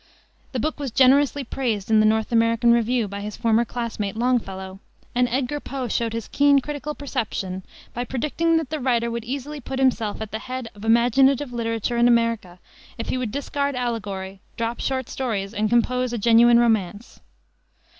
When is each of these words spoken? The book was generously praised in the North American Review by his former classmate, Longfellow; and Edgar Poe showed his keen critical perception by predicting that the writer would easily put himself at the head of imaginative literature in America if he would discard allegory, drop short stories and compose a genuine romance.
The 0.51 0.59
book 0.59 0.79
was 0.79 0.89
generously 0.89 1.43
praised 1.43 1.91
in 1.91 1.99
the 1.99 2.07
North 2.07 2.31
American 2.31 2.71
Review 2.71 3.07
by 3.07 3.21
his 3.21 3.37
former 3.37 3.63
classmate, 3.63 4.15
Longfellow; 4.15 4.79
and 5.13 5.27
Edgar 5.29 5.59
Poe 5.59 5.87
showed 5.87 6.13
his 6.13 6.27
keen 6.27 6.57
critical 6.59 6.95
perception 6.95 7.61
by 7.93 8.05
predicting 8.05 8.57
that 8.57 8.71
the 8.71 8.79
writer 8.79 9.11
would 9.11 9.23
easily 9.23 9.59
put 9.61 9.77
himself 9.77 10.19
at 10.19 10.31
the 10.31 10.39
head 10.39 10.71
of 10.73 10.83
imaginative 10.83 11.53
literature 11.53 11.97
in 11.97 12.07
America 12.07 12.57
if 12.97 13.09
he 13.09 13.17
would 13.19 13.31
discard 13.31 13.75
allegory, 13.75 14.41
drop 14.57 14.79
short 14.79 15.07
stories 15.07 15.53
and 15.53 15.69
compose 15.69 16.11
a 16.13 16.17
genuine 16.17 16.57
romance. 16.57 17.19